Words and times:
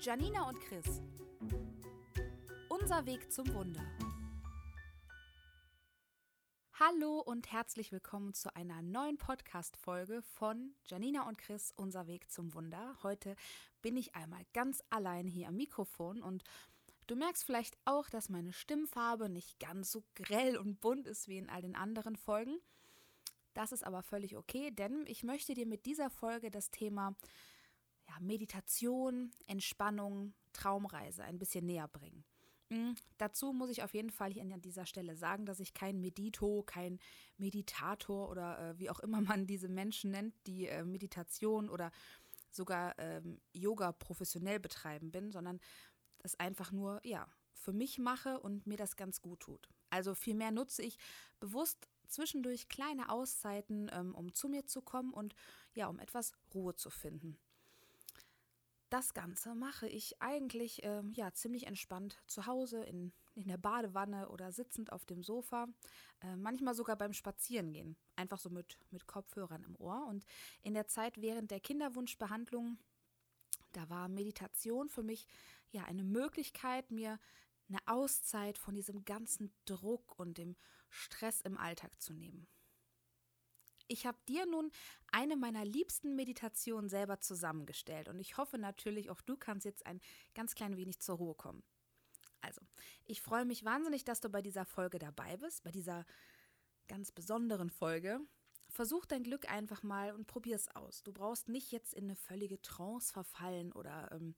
Janina 0.00 0.48
und 0.48 0.60
Chris. 0.60 1.02
Unser 2.68 3.04
Weg 3.04 3.32
zum 3.32 3.52
Wunder. 3.52 3.84
Hallo 6.74 7.18
und 7.18 7.50
herzlich 7.50 7.90
willkommen 7.90 8.32
zu 8.32 8.54
einer 8.54 8.80
neuen 8.80 9.18
Podcast-Folge 9.18 10.22
von 10.22 10.76
Janina 10.86 11.26
und 11.26 11.36
Chris, 11.38 11.72
Unser 11.74 12.06
Weg 12.06 12.30
zum 12.30 12.54
Wunder. 12.54 12.96
Heute 13.02 13.34
bin 13.82 13.96
ich 13.96 14.14
einmal 14.14 14.42
ganz 14.52 14.84
allein 14.88 15.26
hier 15.26 15.48
am 15.48 15.56
Mikrofon 15.56 16.22
und 16.22 16.44
du 17.08 17.16
merkst 17.16 17.42
vielleicht 17.44 17.76
auch, 17.84 18.08
dass 18.08 18.28
meine 18.28 18.52
Stimmfarbe 18.52 19.28
nicht 19.28 19.58
ganz 19.58 19.90
so 19.90 20.04
grell 20.14 20.56
und 20.56 20.80
bunt 20.80 21.08
ist 21.08 21.26
wie 21.26 21.38
in 21.38 21.50
all 21.50 21.62
den 21.62 21.74
anderen 21.74 22.14
Folgen. 22.14 22.60
Das 23.52 23.72
ist 23.72 23.84
aber 23.84 24.04
völlig 24.04 24.36
okay, 24.36 24.70
denn 24.70 25.04
ich 25.08 25.24
möchte 25.24 25.54
dir 25.54 25.66
mit 25.66 25.86
dieser 25.86 26.08
Folge 26.08 26.52
das 26.52 26.70
Thema 26.70 27.16
Meditation, 28.20 29.30
Entspannung, 29.46 30.34
Traumreise 30.52 31.24
ein 31.24 31.38
bisschen 31.38 31.66
näher 31.66 31.88
bringen. 31.88 32.24
Mhm. 32.70 32.96
Dazu 33.16 33.52
muss 33.52 33.70
ich 33.70 33.82
auf 33.82 33.94
jeden 33.94 34.10
Fall 34.10 34.32
hier 34.32 34.42
an 34.42 34.60
dieser 34.60 34.86
Stelle 34.86 35.16
sagen, 35.16 35.46
dass 35.46 35.60
ich 35.60 35.74
kein 35.74 36.00
Medito, 36.00 36.62
kein 36.64 36.98
Meditator 37.38 38.28
oder 38.28 38.58
äh, 38.58 38.78
wie 38.78 38.90
auch 38.90 39.00
immer 39.00 39.20
man 39.20 39.46
diese 39.46 39.68
Menschen 39.68 40.10
nennt, 40.10 40.34
die 40.46 40.66
äh, 40.66 40.84
Meditation 40.84 41.70
oder 41.70 41.90
sogar 42.50 42.98
ähm, 42.98 43.40
Yoga 43.52 43.92
professionell 43.92 44.58
betreiben 44.60 45.10
bin, 45.10 45.30
sondern 45.30 45.60
das 46.18 46.34
einfach 46.38 46.72
nur, 46.72 47.00
ja, 47.04 47.26
für 47.52 47.72
mich 47.72 47.98
mache 47.98 48.40
und 48.40 48.66
mir 48.66 48.76
das 48.76 48.96
ganz 48.96 49.20
gut 49.20 49.40
tut. 49.40 49.68
Also 49.90 50.14
vielmehr 50.14 50.50
nutze 50.50 50.82
ich 50.82 50.98
bewusst 51.40 51.88
zwischendurch 52.06 52.68
kleine 52.68 53.10
Auszeiten, 53.10 53.90
ähm, 53.92 54.14
um 54.14 54.34
zu 54.34 54.48
mir 54.48 54.66
zu 54.66 54.82
kommen 54.82 55.12
und 55.12 55.34
ja, 55.74 55.88
um 55.88 55.98
etwas 55.98 56.32
Ruhe 56.54 56.74
zu 56.74 56.90
finden. 56.90 57.38
Das 58.90 59.12
Ganze 59.12 59.54
mache 59.54 59.86
ich 59.86 60.22
eigentlich 60.22 60.82
äh, 60.82 61.02
ja 61.12 61.32
ziemlich 61.34 61.66
entspannt 61.66 62.18
zu 62.26 62.46
Hause 62.46 62.82
in, 62.84 63.12
in 63.34 63.46
der 63.46 63.58
Badewanne 63.58 64.30
oder 64.30 64.50
sitzend 64.50 64.92
auf 64.92 65.04
dem 65.04 65.22
Sofa, 65.22 65.68
äh, 66.22 66.36
manchmal 66.36 66.74
sogar 66.74 66.96
beim 66.96 67.12
Spazierengehen, 67.12 67.96
einfach 68.16 68.38
so 68.38 68.48
mit, 68.48 68.78
mit 68.90 69.06
Kopfhörern 69.06 69.62
im 69.62 69.76
Ohr. 69.76 70.06
Und 70.08 70.24
in 70.62 70.72
der 70.72 70.86
Zeit 70.86 71.20
während 71.20 71.50
der 71.50 71.60
Kinderwunschbehandlung, 71.60 72.78
da 73.72 73.90
war 73.90 74.08
Meditation 74.08 74.88
für 74.88 75.02
mich 75.02 75.26
ja 75.70 75.84
eine 75.84 76.04
Möglichkeit, 76.04 76.90
mir 76.90 77.18
eine 77.68 77.80
Auszeit 77.86 78.56
von 78.56 78.74
diesem 78.74 79.04
ganzen 79.04 79.52
Druck 79.66 80.18
und 80.18 80.38
dem 80.38 80.56
Stress 80.88 81.42
im 81.42 81.58
Alltag 81.58 82.00
zu 82.00 82.14
nehmen. 82.14 82.46
Ich 83.88 84.06
habe 84.06 84.18
dir 84.28 84.46
nun 84.46 84.70
eine 85.10 85.36
meiner 85.36 85.64
liebsten 85.64 86.14
Meditationen 86.14 86.88
selber 86.88 87.20
zusammengestellt 87.20 88.08
und 88.08 88.20
ich 88.20 88.36
hoffe 88.36 88.58
natürlich, 88.58 89.10
auch 89.10 89.22
du 89.22 89.36
kannst 89.36 89.64
jetzt 89.64 89.86
ein 89.86 90.00
ganz 90.34 90.54
klein 90.54 90.76
wenig 90.76 91.00
zur 91.00 91.16
Ruhe 91.16 91.34
kommen. 91.34 91.62
Also, 92.40 92.60
ich 93.04 93.20
freue 93.20 93.44
mich 93.44 93.64
wahnsinnig, 93.64 94.04
dass 94.04 94.20
du 94.20 94.28
bei 94.28 94.42
dieser 94.42 94.64
Folge 94.64 94.98
dabei 94.98 95.36
bist, 95.38 95.64
bei 95.64 95.72
dieser 95.72 96.04
ganz 96.86 97.10
besonderen 97.10 97.70
Folge. 97.70 98.20
Versuch 98.68 99.06
dein 99.06 99.22
Glück 99.22 99.50
einfach 99.50 99.82
mal 99.82 100.12
und 100.12 100.26
probier 100.26 100.56
es 100.56 100.68
aus. 100.76 101.02
Du 101.02 101.12
brauchst 101.12 101.48
nicht 101.48 101.72
jetzt 101.72 101.94
in 101.94 102.04
eine 102.04 102.16
völlige 102.16 102.60
Trance 102.60 103.12
verfallen 103.12 103.72
oder 103.72 104.10
ähm, 104.12 104.34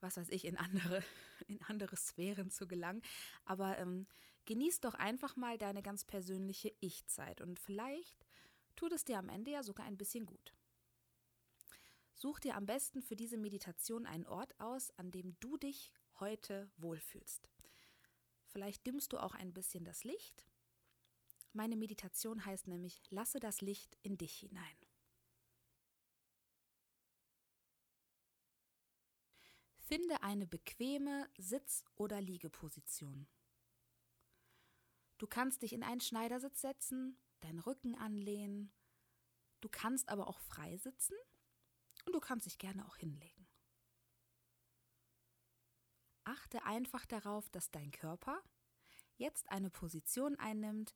was 0.00 0.16
weiß 0.16 0.28
ich, 0.30 0.44
in 0.44 0.56
andere, 0.56 1.02
in 1.46 1.62
andere 1.62 1.96
Sphären 1.96 2.50
zu 2.50 2.66
gelangen. 2.66 3.02
Aber 3.44 3.78
ähm, 3.78 4.06
genieß 4.46 4.80
doch 4.80 4.94
einfach 4.94 5.36
mal 5.36 5.58
deine 5.58 5.82
ganz 5.82 6.04
persönliche 6.04 6.72
Ich-Zeit 6.80 7.40
und 7.40 7.60
vielleicht 7.60 8.21
tut 8.76 8.92
es 8.92 9.04
dir 9.04 9.18
am 9.18 9.28
Ende 9.28 9.50
ja 9.52 9.62
sogar 9.62 9.86
ein 9.86 9.96
bisschen 9.96 10.26
gut. 10.26 10.54
Such 12.14 12.38
dir 12.40 12.56
am 12.56 12.66
besten 12.66 13.02
für 13.02 13.16
diese 13.16 13.36
Meditation 13.36 14.06
einen 14.06 14.26
Ort 14.26 14.58
aus, 14.60 14.90
an 14.98 15.10
dem 15.10 15.36
du 15.40 15.56
dich 15.56 15.92
heute 16.20 16.70
wohlfühlst. 16.76 17.48
Vielleicht 18.46 18.86
dimmst 18.86 19.12
du 19.12 19.18
auch 19.18 19.34
ein 19.34 19.52
bisschen 19.52 19.84
das 19.84 20.04
Licht. 20.04 20.46
Meine 21.52 21.76
Meditation 21.76 22.44
heißt 22.44 22.68
nämlich, 22.68 23.02
lasse 23.10 23.40
das 23.40 23.60
Licht 23.60 23.98
in 24.02 24.18
dich 24.18 24.34
hinein. 24.34 24.76
Finde 29.78 30.22
eine 30.22 30.46
bequeme 30.46 31.28
Sitz- 31.36 31.84
oder 31.96 32.20
Liegeposition. 32.20 33.26
Du 35.18 35.26
kannst 35.26 35.62
dich 35.62 35.72
in 35.72 35.82
einen 35.82 36.00
Schneidersitz 36.00 36.60
setzen 36.60 37.18
deinen 37.42 37.60
Rücken 37.60 37.94
anlehnen. 37.94 38.72
Du 39.60 39.68
kannst 39.68 40.08
aber 40.08 40.26
auch 40.28 40.40
frei 40.40 40.76
sitzen 40.76 41.16
und 42.06 42.14
du 42.14 42.20
kannst 42.20 42.46
dich 42.46 42.58
gerne 42.58 42.86
auch 42.86 42.96
hinlegen. 42.96 43.48
Achte 46.24 46.64
einfach 46.64 47.04
darauf, 47.06 47.48
dass 47.50 47.70
dein 47.70 47.90
Körper 47.90 48.42
jetzt 49.16 49.50
eine 49.50 49.70
Position 49.70 50.36
einnimmt, 50.36 50.94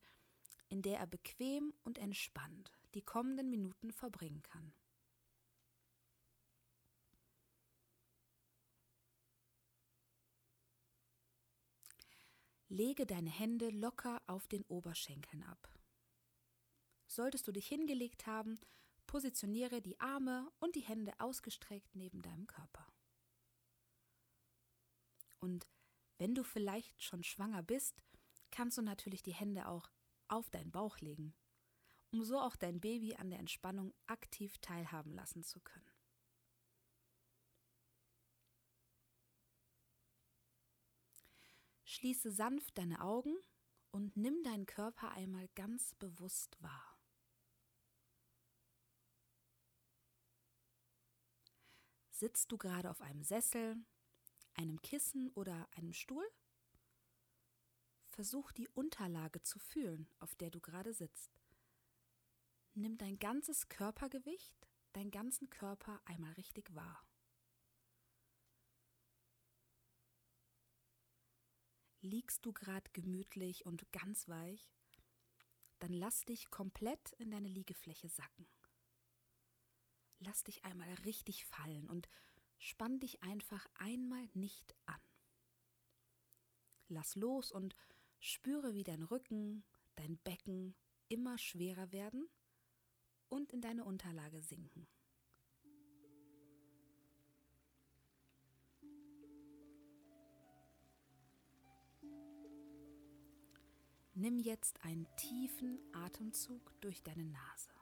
in 0.69 0.81
der 0.81 0.99
er 0.99 1.07
bequem 1.07 1.73
und 1.83 1.97
entspannt 1.97 2.73
die 2.93 3.03
kommenden 3.03 3.49
Minuten 3.49 3.91
verbringen 3.91 4.41
kann. 4.43 4.73
Lege 12.69 13.05
deine 13.05 13.29
Hände 13.29 13.69
locker 13.69 14.21
auf 14.27 14.47
den 14.47 14.63
Oberschenkeln 14.63 15.43
ab. 15.43 15.69
Solltest 17.07 17.47
du 17.47 17.51
dich 17.51 17.67
hingelegt 17.67 18.27
haben, 18.27 18.59
positioniere 19.07 19.81
die 19.81 19.99
Arme 19.99 20.51
und 20.59 20.75
die 20.75 20.81
Hände 20.81 21.13
ausgestreckt 21.19 21.95
neben 21.95 22.21
deinem 22.21 22.45
Körper. 22.45 22.85
Und 25.39 25.67
wenn 26.17 26.35
du 26.35 26.43
vielleicht 26.43 27.01
schon 27.01 27.23
schwanger 27.23 27.63
bist, 27.63 28.01
kannst 28.51 28.77
du 28.77 28.81
natürlich 28.81 29.23
die 29.23 29.33
Hände 29.33 29.67
auch 29.67 29.89
auf 30.27 30.49
deinen 30.49 30.71
Bauch 30.71 30.99
legen, 30.99 31.33
um 32.11 32.23
so 32.23 32.39
auch 32.39 32.55
dein 32.55 32.81
Baby 32.81 33.15
an 33.15 33.29
der 33.29 33.39
Entspannung 33.39 33.93
aktiv 34.07 34.57
teilhaben 34.59 35.13
lassen 35.13 35.43
zu 35.43 35.59
können. 35.61 35.89
Schließe 41.85 42.31
sanft 42.31 42.77
deine 42.77 43.01
Augen 43.01 43.35
und 43.91 44.17
nimm 44.17 44.43
deinen 44.43 44.65
Körper 44.65 45.11
einmal 45.11 45.47
ganz 45.55 45.95
bewusst 45.95 46.61
wahr. 46.61 46.96
Sitzt 52.17 52.51
du 52.51 52.57
gerade 52.57 52.89
auf 52.89 52.99
einem 53.01 53.23
Sessel, 53.23 53.77
einem 54.55 54.81
Kissen 54.81 55.29
oder 55.35 55.69
einem 55.75 55.93
Stuhl? 55.93 56.27
Versuch 58.07 58.51
die 58.51 58.67
Unterlage 58.69 59.43
zu 59.43 59.59
fühlen, 59.59 60.09
auf 60.17 60.33
der 60.33 60.49
du 60.49 60.59
gerade 60.59 60.95
sitzt. 60.95 61.29
Nimm 62.73 62.97
dein 62.97 63.19
ganzes 63.19 63.69
Körpergewicht, 63.69 64.67
deinen 64.93 65.11
ganzen 65.11 65.51
Körper 65.51 66.01
einmal 66.05 66.33
richtig 66.33 66.73
wahr. 66.73 67.07
Liegst 72.01 72.43
du 72.47 72.51
gerade 72.51 72.89
gemütlich 72.93 73.67
und 73.67 73.91
ganz 73.91 74.27
weich, 74.27 74.71
dann 75.77 75.93
lass 75.93 76.25
dich 76.25 76.49
komplett 76.49 77.11
in 77.19 77.29
deine 77.29 77.47
Liegefläche 77.47 78.09
sacken 78.09 78.47
lass 80.19 80.43
dich 80.43 80.63
einmal 80.65 80.91
richtig 81.05 81.45
fallen 81.45 81.89
und 81.89 82.09
spann 82.57 82.99
dich 82.99 83.23
einfach 83.23 83.67
einmal 83.75 84.27
nicht 84.33 84.75
an. 84.85 85.01
Lass 86.89 87.15
los 87.15 87.51
und 87.51 87.75
spüre, 88.19 88.73
wie 88.73 88.83
dein 88.83 89.03
Rücken, 89.03 89.63
dein 89.95 90.17
Becken 90.19 90.75
immer 91.09 91.37
schwerer 91.37 91.91
werden 91.91 92.29
und 93.29 93.51
in 93.51 93.61
deine 93.61 93.83
Unterlage 93.83 94.41
sinken. 94.41 94.87
Nimm 104.19 104.39
jetzt 104.39 104.83
einen 104.83 105.05
tiefen 105.15 105.77
Atemzug 105.93 106.73
durch 106.81 107.03
deine 107.03 107.23
Nase. 107.23 107.76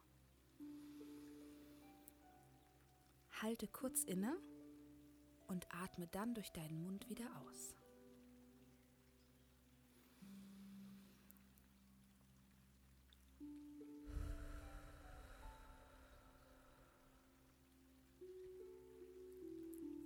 Halte 3.42 3.68
kurz 3.68 4.04
inne 4.04 4.38
und 5.48 5.68
atme 5.70 6.08
dann 6.08 6.34
durch 6.34 6.52
deinen 6.52 6.82
Mund 6.84 7.10
wieder 7.10 7.26
aus. 7.42 7.76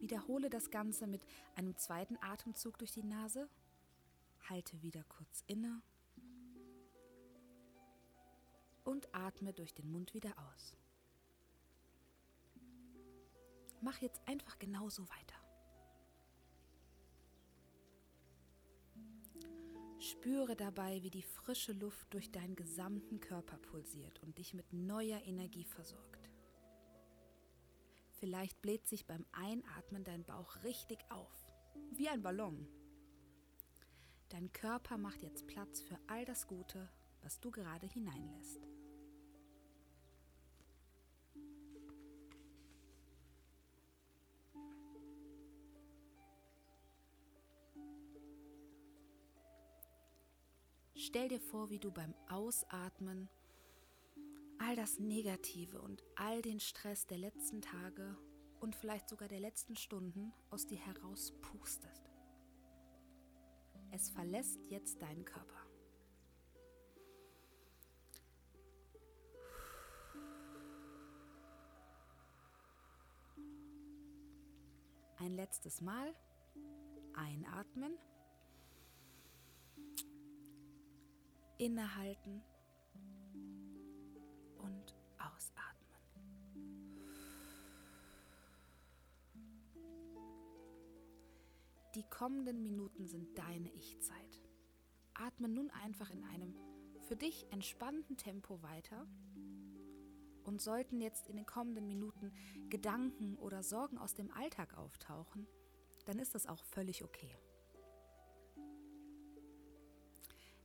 Wiederhole 0.02 0.50
das 0.50 0.72
Ganze 0.72 1.06
mit 1.06 1.22
einem 1.56 1.78
zweiten 1.78 2.18
Atemzug 2.22 2.80
durch 2.80 2.92
die 2.92 3.04
Nase. 3.04 3.48
Halte 4.50 4.82
wieder 4.82 5.04
kurz 5.04 5.44
inne 5.46 5.84
und 8.84 9.14
atme 9.14 9.54
durch 9.54 9.76
den 9.76 9.92
Mund 9.92 10.16
wieder 10.16 10.34
aus. 10.52 10.76
Mach 13.82 13.98
jetzt 14.00 14.22
einfach 14.28 14.60
genauso 14.60 15.04
weiter. 15.10 15.36
Spüre 20.00 20.56
dabei, 20.56 21.04
wie 21.04 21.10
die 21.10 21.24
frische 21.24 21.74
Luft 21.74 22.14
durch 22.14 22.32
deinen 22.32 22.56
gesamten 22.56 23.20
Körper 23.20 23.58
pulsiert 23.58 24.22
und 24.24 24.38
dich 24.38 24.54
mit 24.54 24.72
neuer 24.72 25.22
Energie 25.26 25.66
versorgt. 25.66 26.30
Vielleicht 28.20 28.62
bläht 28.62 28.88
sich 28.88 29.06
beim 29.06 29.26
Einatmen 29.32 30.04
dein 30.04 30.24
Bauch 30.24 30.64
richtig 30.64 31.00
auf, 31.10 31.54
wie 31.92 32.10
ein 32.10 32.22
Ballon. 32.22 32.68
Dein 34.30 34.52
Körper 34.52 34.98
macht 34.98 35.24
jetzt 35.24 35.48
Platz 35.48 35.82
für 35.82 35.98
all 36.08 36.26
das 36.26 36.48
Gute, 36.48 36.90
was 37.22 37.40
du 37.40 37.52
gerade 37.52 37.88
hineinlässt. 37.88 38.68
Stell 51.10 51.28
dir 51.28 51.40
vor, 51.40 51.72
wie 51.72 51.80
du 51.80 51.90
beim 51.92 52.14
Ausatmen 52.30 53.30
all 54.60 54.76
das 54.76 55.00
Negative 55.00 55.82
und 55.82 56.04
all 56.16 56.44
den 56.44 56.60
Stress 56.60 57.08
der 57.08 57.18
letzten 57.18 57.64
Tage 57.64 58.16
und 58.60 58.76
vielleicht 58.76 59.10
sogar 59.10 59.28
der 59.28 59.40
letzten 59.40 59.76
Stunden 59.76 60.32
aus 60.52 60.68
dir 60.68 60.78
herauspustest. 60.78 62.12
Es 63.90 64.12
verlässt 64.12 64.60
jetzt 64.70 65.02
deinen 65.02 65.26
Körper. 65.26 65.66
Ein 75.18 75.34
letztes 75.34 75.82
Mal 75.82 76.14
einatmen 77.16 77.98
innehalten 81.60 82.42
und 84.58 84.96
ausatmen. 85.18 86.00
Die 91.96 92.04
kommenden 92.10 92.64
Minuten 92.64 93.06
sind 93.06 93.38
deine 93.38 93.70
Ich-Zeit. 93.74 94.42
Atme 95.14 95.50
nun 95.50 95.70
einfach 95.72 96.10
in 96.12 96.24
einem 96.24 96.56
für 97.02 97.18
dich 97.18 97.46
entspannten 97.52 98.16
Tempo 98.18 98.62
weiter. 98.64 99.06
Und 100.46 100.62
sollten 100.62 101.02
jetzt 101.02 101.28
in 101.28 101.36
den 101.36 101.46
kommenden 101.46 101.88
Minuten 101.88 102.32
Gedanken 102.70 103.36
oder 103.36 103.64
Sorgen 103.64 103.98
aus 103.98 104.14
dem 104.14 104.32
Alltag 104.32 104.78
auftauchen, 104.78 105.46
dann 106.06 106.20
ist 106.20 106.34
das 106.34 106.48
auch 106.48 106.64
völlig 106.64 107.04
okay. 107.04 107.38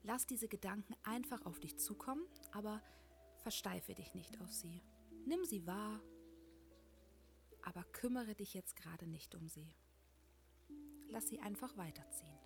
Lass 0.06 0.26
diese 0.26 0.48
Gedanken 0.48 0.94
einfach 1.02 1.46
auf 1.46 1.58
dich 1.60 1.78
zukommen, 1.78 2.26
aber 2.52 2.82
versteife 3.38 3.94
dich 3.94 4.14
nicht 4.14 4.38
auf 4.42 4.52
sie. 4.52 4.82
Nimm 5.24 5.44
sie 5.46 5.66
wahr, 5.66 5.98
aber 7.62 7.82
kümmere 7.84 8.34
dich 8.34 8.52
jetzt 8.52 8.76
gerade 8.76 9.06
nicht 9.06 9.34
um 9.34 9.48
sie. 9.48 9.74
Lass 11.08 11.28
sie 11.28 11.40
einfach 11.40 11.76
weiterziehen. 11.78 12.38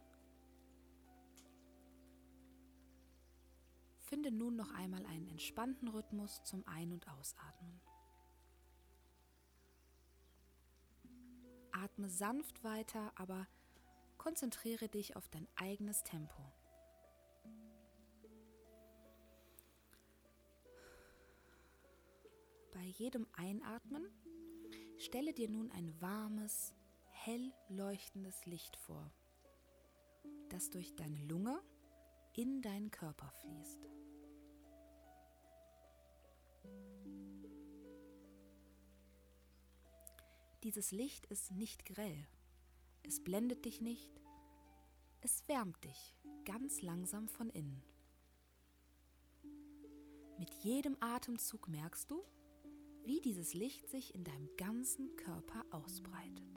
Finde 3.98 4.30
nun 4.30 4.54
noch 4.54 4.70
einmal 4.70 5.04
einen 5.04 5.26
entspannten 5.26 5.88
Rhythmus 5.88 6.44
zum 6.44 6.64
Ein- 6.66 6.92
und 6.92 7.08
Ausatmen. 7.08 7.80
Atme 11.72 12.08
sanft 12.08 12.62
weiter, 12.62 13.12
aber 13.16 13.48
konzentriere 14.16 14.88
dich 14.88 15.16
auf 15.16 15.28
dein 15.28 15.48
eigenes 15.56 16.04
Tempo. 16.04 16.52
Jedem 22.88 23.26
Einatmen 23.32 24.06
stelle 24.96 25.32
dir 25.32 25.48
nun 25.48 25.70
ein 25.70 26.00
warmes, 26.00 26.74
hell 27.10 27.52
leuchtendes 27.68 28.46
Licht 28.46 28.76
vor, 28.76 29.12
das 30.48 30.70
durch 30.70 30.94
deine 30.96 31.24
Lunge 31.24 31.60
in 32.34 32.62
deinen 32.62 32.90
Körper 32.90 33.30
fließt. 33.30 33.88
Dieses 40.64 40.90
Licht 40.90 41.26
ist 41.26 41.52
nicht 41.52 41.84
grell, 41.84 42.26
es 43.02 43.22
blendet 43.22 43.64
dich 43.64 43.80
nicht, 43.80 44.20
es 45.20 45.46
wärmt 45.48 45.82
dich 45.84 46.14
ganz 46.44 46.82
langsam 46.82 47.28
von 47.28 47.50
innen. 47.50 47.82
Mit 50.38 50.52
jedem 50.62 50.96
Atemzug 51.00 51.68
merkst 51.68 52.10
du, 52.10 52.22
wie 53.04 53.20
dieses 53.20 53.54
Licht 53.54 53.88
sich 53.88 54.14
in 54.14 54.24
deinem 54.24 54.48
ganzen 54.56 55.16
Körper 55.16 55.64
ausbreitet. 55.70 56.48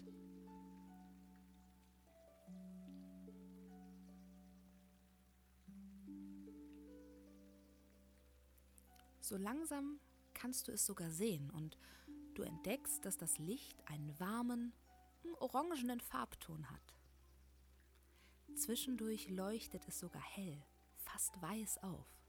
So 9.31 9.38
langsam 9.38 9.99
kannst 10.33 10.67
du 10.67 10.73
es 10.73 10.85
sogar 10.85 11.09
sehen 11.09 11.49
und 11.51 11.77
du 12.33 12.41
entdeckst, 12.41 13.05
dass 13.05 13.17
das 13.17 13.37
Licht 13.37 13.81
einen 13.87 14.19
warmen, 14.19 14.73
orangenen 15.39 16.01
Farbton 16.01 16.69
hat. 16.69 16.95
Zwischendurch 18.55 19.29
leuchtet 19.29 19.87
es 19.87 19.99
sogar 19.99 20.21
hell, 20.21 20.61
fast 20.97 21.41
weiß 21.41 21.81
auf. 21.83 22.20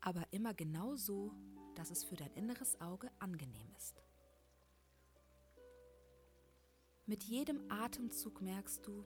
Aber 0.00 0.26
immer 0.32 0.54
genau 0.54 0.96
so, 0.96 1.32
dass 1.74 1.90
es 1.90 2.04
für 2.04 2.16
dein 2.16 2.32
inneres 2.34 2.80
Auge 2.80 3.10
angenehm 3.18 3.70
ist. 3.76 4.02
Mit 7.06 7.24
jedem 7.24 7.70
Atemzug 7.70 8.40
merkst 8.40 8.86
du, 8.86 9.04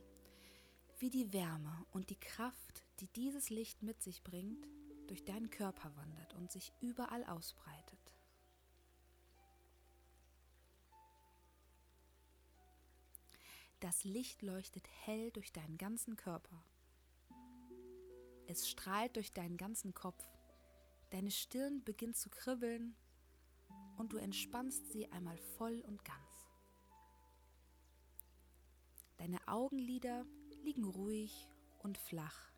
wie 0.99 1.11
die 1.11 1.33
Wärme 1.33 1.87
und 1.91 2.11
die 2.11 2.21
Kraft, 2.21 2.85
die 3.01 3.09
dieses 3.09 3.51
Licht 3.51 3.83
mit 3.83 4.03
sich 4.03 4.23
bringt, 4.23 4.69
durch 5.07 5.25
deinen 5.25 5.51
Körper 5.51 5.95
wandert 5.97 6.35
und 6.35 6.51
sich 6.51 6.73
überall 6.81 7.25
ausbreitet. 7.25 8.15
Das 13.81 14.05
Licht 14.05 14.43
leuchtet 14.43 14.89
hell 15.05 15.31
durch 15.33 15.53
deinen 15.53 15.77
ganzen 15.77 16.17
Körper. 16.17 16.65
Es 18.47 18.69
strahlt 18.69 19.17
durch 19.17 19.33
deinen 19.33 19.57
ganzen 19.57 19.93
Kopf 19.95 20.25
Deine 21.15 21.31
Stirn 21.31 21.85
beginnt 21.85 22.17
zu 22.17 22.29
kribbeln 22.29 22.97
und 23.97 24.13
du 24.13 24.17
entspannst 24.17 24.91
sie 24.91 25.07
einmal 25.13 25.39
voll 25.39 25.81
und 25.87 26.05
ganz. 26.05 26.49
Deine 29.19 29.39
Augenlider 29.47 30.27
liegen 30.65 30.85
ruhig 30.85 31.49
und 31.79 31.99
flach. 31.99 32.51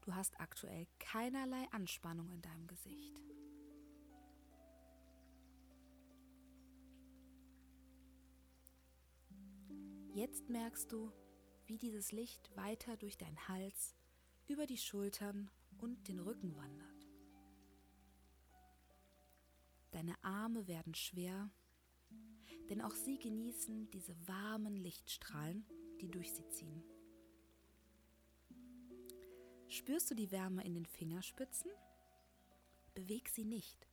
Du 0.00 0.16
hast 0.16 0.40
aktuell 0.40 0.88
keinerlei 0.98 1.64
Anspannung 1.70 2.28
in 2.32 2.42
deinem 2.42 2.66
Gesicht. 2.66 3.22
Jetzt 10.12 10.48
merkst 10.48 10.90
du, 10.90 11.12
wie 11.66 11.78
dieses 11.78 12.10
Licht 12.10 12.50
weiter 12.56 12.96
durch 12.96 13.16
deinen 13.16 13.46
Hals, 13.46 13.94
über 14.48 14.66
die 14.66 14.76
Schultern 14.76 15.52
und 15.78 16.08
den 16.08 16.18
Rücken 16.18 16.56
wandert. 16.56 16.93
Deine 19.94 20.16
Arme 20.24 20.66
werden 20.66 20.92
schwer, 20.96 21.52
denn 22.68 22.82
auch 22.82 22.96
sie 22.96 23.16
genießen 23.16 23.92
diese 23.92 24.12
warmen 24.26 24.74
Lichtstrahlen, 24.74 25.64
die 26.00 26.10
durch 26.10 26.32
sie 26.32 26.48
ziehen. 26.48 26.82
Spürst 29.68 30.10
du 30.10 30.16
die 30.16 30.32
Wärme 30.32 30.64
in 30.64 30.74
den 30.74 30.84
Fingerspitzen? 30.84 31.70
Beweg 32.94 33.28
sie 33.28 33.44
nicht. 33.44 33.86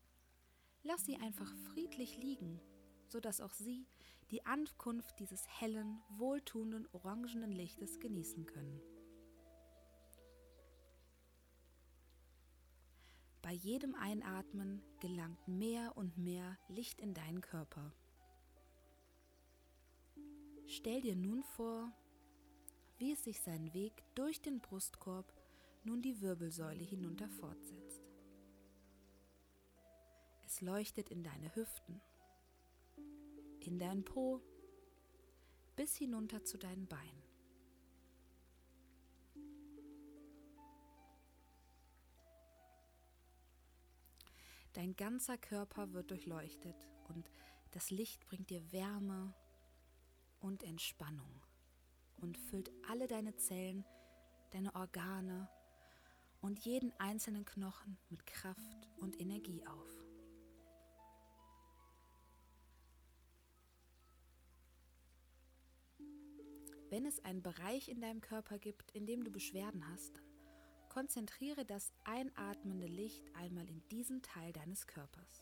Lass 0.82 1.06
sie 1.06 1.18
einfach 1.18 1.54
friedlich 1.72 2.18
liegen, 2.18 2.60
sodass 3.08 3.40
auch 3.40 3.54
sie 3.54 3.86
die 4.32 4.44
Ankunft 4.44 5.20
dieses 5.20 5.48
hellen, 5.60 6.02
wohltuenden, 6.18 6.88
orangenen 6.94 7.52
Lichtes 7.52 8.00
genießen 8.00 8.48
können. 8.48 8.82
Bei 13.42 13.54
jedem 13.54 13.96
Einatmen 13.96 14.82
gelangt 15.00 15.48
mehr 15.48 15.98
und 15.98 16.18
mehr 16.18 16.58
Licht 16.68 17.02
in 17.02 17.14
deinen 17.14 17.42
Körper. 17.42 17.92
Stell 20.68 21.02
dir 21.02 21.16
nun 21.16 21.44
vor, 21.44 21.92
wie 22.98 23.12
es 23.14 23.24
sich 23.24 23.42
seinen 23.42 23.74
Weg 23.74 24.04
durch 24.16 24.42
den 24.42 24.60
Brustkorb 24.60 25.34
nun 25.84 26.02
die 26.02 26.22
Wirbelsäule 26.22 26.84
hinunter 26.84 27.28
fortsetzt. 27.28 28.02
Es 30.46 30.62
leuchtet 30.62 31.10
in 31.10 31.24
deine 31.24 31.56
Hüften, 31.56 32.00
in 33.60 33.80
dein 33.80 34.04
Po, 34.04 34.42
bis 35.76 35.96
hinunter 35.96 36.44
zu 36.44 36.58
deinen 36.58 36.88
Beinen. 36.88 37.31
Dein 44.74 44.96
ganzer 44.96 45.38
Körper 45.38 45.92
wird 45.92 46.12
durchleuchtet 46.12 46.88
und 47.10 47.30
das 47.72 47.92
Licht 47.92 48.26
bringt 48.26 48.50
dir 48.50 48.72
Wärme 48.72 49.34
und 50.40 50.64
Entspannung 50.64 51.42
und 52.18 52.38
füllt 52.38 52.72
alle 52.90 53.08
deine 53.08 53.36
Zellen, 53.36 53.86
deine 54.52 54.74
Organe 54.76 55.50
und 56.40 56.60
jeden 56.66 56.94
einzelnen 57.00 57.44
Knochen 57.44 57.98
mit 58.10 58.26
Kraft 58.26 58.88
und 58.98 59.20
Energie 59.20 59.66
auf. 59.66 59.90
Wenn 66.90 67.06
es 67.06 67.24
einen 67.24 67.42
Bereich 67.42 67.88
in 67.88 68.02
deinem 68.02 68.20
Körper 68.20 68.58
gibt, 68.60 68.92
in 68.92 69.06
dem 69.06 69.24
du 69.24 69.32
Beschwerden 69.32 69.88
hast, 69.88 70.16
dann 70.16 70.31
konzentriere 70.92 71.64
das 71.64 71.94
einatmende 72.04 72.86
Licht 72.86 73.34
einmal 73.34 73.66
in 73.70 73.82
diesen 73.92 74.22
Teil 74.22 74.52
deines 74.52 74.88
Körpers, 74.88 75.42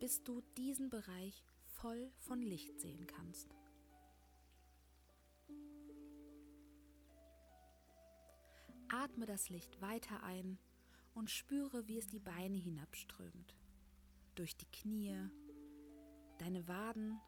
bis 0.00 0.24
du 0.24 0.40
diesen 0.56 0.90
Bereich 0.90 1.44
voll 1.64 2.10
von 2.18 2.42
Licht 2.42 2.80
sehen 2.80 3.06
kannst. 3.06 3.54
Atme 8.88 9.26
das 9.26 9.48
Licht 9.48 9.80
weiter 9.80 10.24
ein 10.24 10.58
und 11.14 11.30
spüre, 11.30 11.86
wie 11.86 11.98
es 11.98 12.08
die 12.08 12.18
Beine 12.18 12.56
hinabströmt, 12.56 13.54
durch 14.34 14.56
die 14.56 14.70
Knie, 14.72 15.30
deine 16.38 16.66
Waden, 16.66 17.20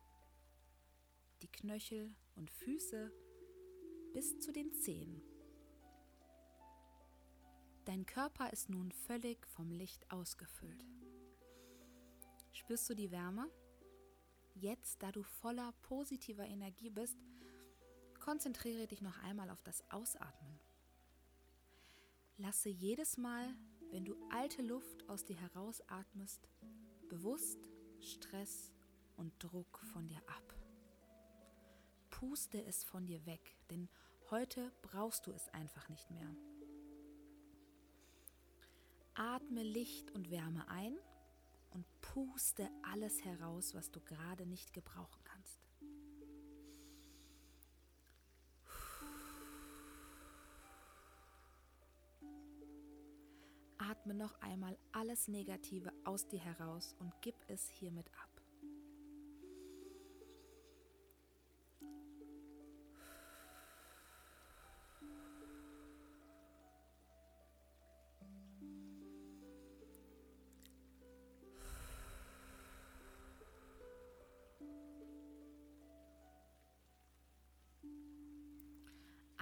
die 1.42 1.52
Knöchel 1.52 2.12
und 2.35 2.50
Füße 2.50 3.12
bis 4.12 4.40
zu 4.40 4.50
den 4.50 4.73
Zehen. 4.73 5.23
Dein 7.85 8.07
Körper 8.07 8.50
ist 8.50 8.71
nun 8.71 8.93
völlig 8.93 9.47
vom 9.47 9.71
Licht 9.71 10.11
ausgefüllt. 10.11 10.87
Spürst 12.53 12.88
du 12.88 12.95
die 12.95 13.11
Wärme? 13.11 13.50
Jetzt, 14.55 15.03
da 15.03 15.12
du 15.12 15.23
voller 15.23 15.73
positiver 15.83 16.47
Energie 16.47 16.88
bist, 16.88 17.19
konzentriere 18.21 18.87
dich 18.87 19.03
noch 19.03 19.19
einmal 19.23 19.50
auf 19.50 19.62
das 19.62 19.83
Ausatmen. 19.91 20.59
Lasse 22.38 22.71
jedes 22.71 23.19
Mal, 23.19 23.55
wenn 23.91 24.07
du 24.07 24.17
alte 24.31 24.62
Luft 24.62 25.07
aus 25.11 25.26
dir 25.26 25.37
herausatmest, 25.37 26.49
bewusst 27.09 27.69
Stress 28.00 28.73
und 29.17 29.33
Druck 29.38 29.79
von 29.93 30.07
dir 30.07 30.23
ab. 30.26 30.55
Puste 32.09 32.64
es 32.64 32.83
von 32.83 33.07
dir 33.07 33.26
weg, 33.26 33.57
denn 33.69 33.91
heute 34.31 34.73
brauchst 34.81 35.26
du 35.26 35.33
es 35.33 35.49
einfach 35.50 35.91
nicht 35.91 36.11
mehr. 36.11 36.35
Atme 39.14 39.62
Licht 39.62 40.11
und 40.11 40.30
Wärme 40.30 40.66
ein 40.68 40.97
und 41.71 41.87
puste 42.00 42.68
alles 42.83 43.25
heraus, 43.25 43.75
was 43.75 43.90
du 43.92 44.00
gerade 44.00 44.44
nicht 44.44 44.73
gebrauchen 44.73 45.23
kannst. 45.23 45.61
Atme 53.78 54.14
noch 54.14 54.40
einmal 54.40 54.76
alles 54.90 55.28
Negative 55.28 55.92
aus 56.04 56.26
dir 56.26 56.40
heraus 56.40 56.97
und 56.99 57.12
gib 57.21 57.37
es 57.47 57.68
hiermit 57.68 58.11
ab. 58.21 58.34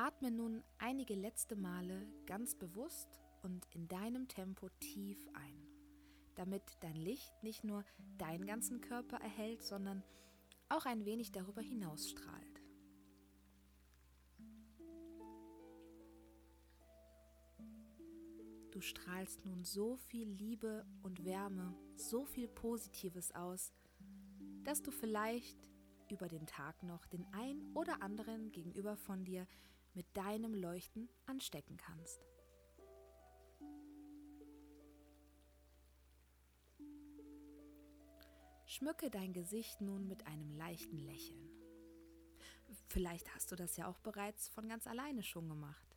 Atme 0.03 0.33
nun 0.33 0.65
einige 0.79 1.15
letzte 1.15 1.55
Male 1.55 2.05
ganz 2.27 2.57
bewusst 2.57 3.21
und 3.43 3.65
in 3.71 3.87
deinem 3.87 4.27
Tempo 4.27 4.69
tief 4.81 5.29
ein, 5.33 5.65
damit 6.35 6.65
dein 6.81 6.97
Licht 6.97 7.33
nicht 7.45 7.63
nur 7.63 7.85
deinen 8.19 8.45
ganzen 8.45 8.81
Körper 8.81 9.19
erhält, 9.19 9.63
sondern 9.63 10.03
auch 10.69 10.87
ein 10.87 11.05
wenig 11.05 11.31
darüber 11.31 11.63
hinaus 11.63 12.11
strahlt. 12.11 12.65
Du 18.73 18.81
strahlst 18.81 19.45
nun 19.47 19.63
so 19.63 19.95
viel 19.95 20.27
Liebe 20.27 20.85
und 21.05 21.25
Wärme, 21.25 21.77
so 21.95 22.25
viel 22.25 22.49
Positives 22.49 23.33
aus, 23.37 23.73
dass 24.65 24.83
du 24.83 24.91
vielleicht 24.91 25.65
über 26.11 26.27
den 26.27 26.49
Tag 26.49 26.83
noch 26.83 27.07
den 27.07 27.25
ein 27.33 27.63
oder 27.75 28.03
anderen 28.03 28.51
gegenüber 28.51 28.97
von 28.97 29.25
dir 29.25 29.47
mit 29.95 30.07
deinem 30.17 30.55
Leuchten 30.55 31.09
anstecken 31.27 31.77
kannst. 31.77 32.21
Schmücke 38.67 39.11
dein 39.11 39.35
Gesicht 39.35 39.83
nun 39.83 40.09
mit 40.09 40.27
einem 40.27 40.51
leichten 40.53 40.99
Lächeln. 40.99 41.51
Vielleicht 42.89 43.35
hast 43.35 43.53
du 43.53 43.57
das 43.57 43.77
ja 43.77 43.87
auch 43.87 43.99
bereits 43.99 44.49
von 44.49 44.67
ganz 44.67 44.87
alleine 44.87 45.23
schon 45.23 45.49
gemacht. 45.49 45.97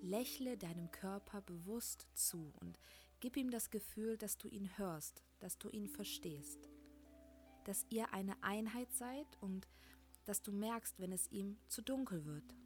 Lächle 0.00 0.56
deinem 0.56 0.90
Körper 0.90 1.40
bewusst 1.40 2.08
zu 2.14 2.52
und 2.60 2.80
gib 3.20 3.36
ihm 3.36 3.50
das 3.50 3.70
Gefühl, 3.70 4.16
dass 4.16 4.38
du 4.38 4.48
ihn 4.48 4.76
hörst, 4.76 5.22
dass 5.38 5.56
du 5.58 5.68
ihn 5.68 5.88
verstehst, 5.88 6.68
dass 7.62 7.86
ihr 7.90 8.12
eine 8.12 8.42
Einheit 8.42 8.92
seid 8.92 9.26
und 9.40 9.68
dass 10.24 10.42
du 10.42 10.50
merkst, 10.50 10.98
wenn 10.98 11.12
es 11.12 11.30
ihm 11.30 11.58
zu 11.68 11.82
dunkel 11.82 12.24
wird. 12.24 12.57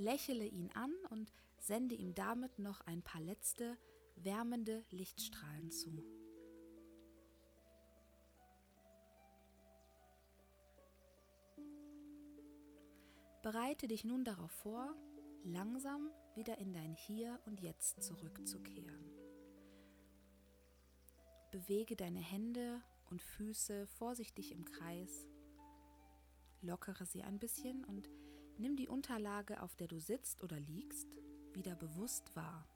Lächele 0.00 0.46
ihn 0.46 0.70
an 0.72 0.94
und 1.10 1.30
sende 1.58 1.94
ihm 1.94 2.14
damit 2.14 2.58
noch 2.58 2.80
ein 2.86 3.02
paar 3.02 3.20
letzte 3.20 3.76
wärmende 4.16 4.82
Lichtstrahlen 4.90 5.70
zu. 5.70 6.02
Bereite 13.42 13.88
dich 13.88 14.04
nun 14.04 14.24
darauf 14.24 14.50
vor, 14.50 14.94
langsam 15.44 16.10
wieder 16.34 16.56
in 16.56 16.72
dein 16.72 16.94
Hier 16.94 17.38
und 17.44 17.60
Jetzt 17.60 18.02
zurückzukehren. 18.02 19.04
Bewege 21.50 21.94
deine 21.94 22.20
Hände 22.20 22.80
und 23.10 23.20
Füße 23.20 23.86
vorsichtig 23.86 24.52
im 24.52 24.64
Kreis, 24.64 25.26
lockere 26.62 27.04
sie 27.04 27.22
ein 27.22 27.38
bisschen 27.38 27.84
und 27.84 28.08
nimm 28.58 28.76
die 28.76 28.88
Unterlage, 28.88 29.62
auf 29.62 29.76
der 29.76 29.88
du 29.88 29.98
sitzt 29.98 30.42
oder 30.42 30.58
liegst, 30.58 31.08
wieder 31.52 31.74
bewusst 31.74 32.34
wahr. 32.34 32.66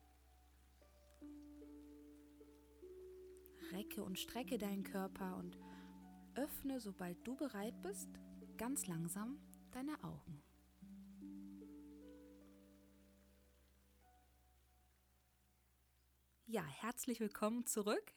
Recke 3.73 4.03
und 4.05 4.19
strecke 4.19 4.59
deinen 4.59 4.85
Körper 4.85 5.37
und 5.37 5.59
öffne, 6.35 6.81
sobald 6.81 7.27
du 7.27 7.37
bereit 7.37 7.81
bist, 7.83 8.09
ganz 8.57 8.87
langsam 8.87 9.39
deine 9.73 10.03
Augen. 10.03 10.43
Ja, 16.47 16.65
herzlich 16.65 17.21
willkommen 17.21 17.67
zurück. 17.67 18.13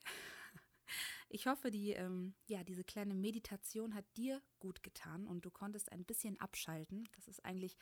Ich 1.29 1.47
hoffe, 1.47 1.71
die, 1.71 1.91
ähm, 1.91 2.35
ja, 2.47 2.63
diese 2.63 2.83
kleine 2.83 3.13
Meditation 3.13 3.93
hat 3.93 4.05
dir 4.15 4.41
gut 4.59 4.83
getan 4.83 5.27
und 5.27 5.45
du 5.45 5.51
konntest 5.51 5.91
ein 5.91 6.05
bisschen 6.05 6.39
abschalten. 6.39 7.07
Das 7.15 7.27
ist 7.27 7.43
eigentlich 7.43 7.77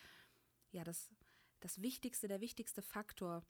ja 0.72 0.84
das 0.84 1.12
das 1.66 1.82
Wichtigste, 1.82 2.28
der 2.28 2.42
wichtigste 2.42 2.84
Faktor 2.84 3.44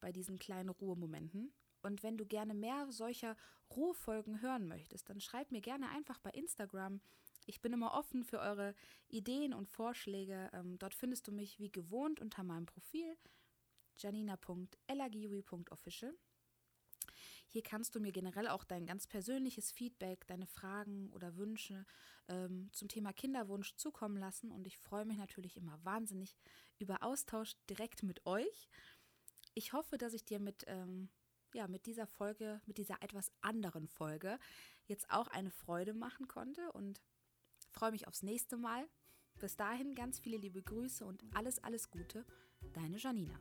bei 0.00 0.12
diesen 0.12 0.38
kleinen 0.38 0.68
Ruhemomenten. 0.68 1.54
Und 1.82 2.02
wenn 2.02 2.18
du 2.18 2.26
gerne 2.26 2.52
mehr 2.54 2.86
solcher 2.90 3.34
Ruhefolgen 3.74 4.42
hören 4.42 4.68
möchtest, 4.68 5.08
dann 5.08 5.20
schreib 5.20 5.50
mir 5.52 5.62
gerne 5.62 5.88
einfach 5.90 6.18
bei 6.18 6.30
Instagram. 6.30 7.00
Ich 7.46 7.62
bin 7.62 7.72
immer 7.72 7.94
offen 7.94 8.24
für 8.24 8.40
eure 8.40 8.74
Ideen 9.08 9.54
und 9.54 9.68
Vorschläge. 9.68 10.50
Ähm, 10.52 10.78
dort 10.78 10.94
findest 10.94 11.28
du 11.28 11.32
mich 11.32 11.58
wie 11.58 11.70
gewohnt 11.70 12.20
unter 12.20 12.42
meinem 12.42 12.66
Profil 12.66 13.16
janina.elagiwi.official. 13.98 16.14
Hier 17.56 17.62
kannst 17.62 17.94
du 17.94 18.00
mir 18.00 18.12
generell 18.12 18.48
auch 18.48 18.64
dein 18.64 18.84
ganz 18.84 19.06
persönliches 19.06 19.72
Feedback, 19.72 20.26
deine 20.26 20.46
Fragen 20.46 21.08
oder 21.14 21.38
Wünsche 21.38 21.86
ähm, 22.28 22.68
zum 22.74 22.86
Thema 22.86 23.14
Kinderwunsch 23.14 23.76
zukommen 23.76 24.18
lassen. 24.18 24.52
Und 24.52 24.66
ich 24.66 24.76
freue 24.76 25.06
mich 25.06 25.16
natürlich 25.16 25.56
immer 25.56 25.82
wahnsinnig 25.82 26.36
über 26.78 27.02
Austausch 27.02 27.54
direkt 27.70 28.02
mit 28.02 28.26
euch. 28.26 28.68
Ich 29.54 29.72
hoffe, 29.72 29.96
dass 29.96 30.12
ich 30.12 30.26
dir 30.26 30.38
mit, 30.38 30.64
ähm, 30.66 31.08
ja, 31.54 31.66
mit 31.66 31.86
dieser 31.86 32.06
Folge, 32.06 32.60
mit 32.66 32.76
dieser 32.76 33.02
etwas 33.02 33.32
anderen 33.40 33.88
Folge 33.88 34.38
jetzt 34.84 35.08
auch 35.08 35.28
eine 35.28 35.50
Freude 35.50 35.94
machen 35.94 36.28
konnte 36.28 36.70
und 36.72 37.00
freue 37.70 37.92
mich 37.92 38.06
aufs 38.06 38.22
nächste 38.22 38.58
Mal. 38.58 38.86
Bis 39.40 39.56
dahin 39.56 39.94
ganz 39.94 40.18
viele 40.18 40.36
liebe 40.36 40.60
Grüße 40.60 41.06
und 41.06 41.24
alles, 41.32 41.58
alles 41.64 41.90
Gute, 41.90 42.26
deine 42.74 42.98
Janina. 42.98 43.40